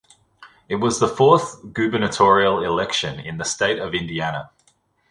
[0.67, 4.49] It was the fourth gubernatorial election in the State of Indiana.